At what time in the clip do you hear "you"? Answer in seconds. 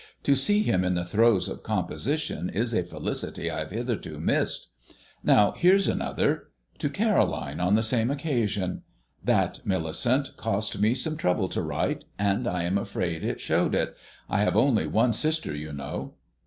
15.55-15.71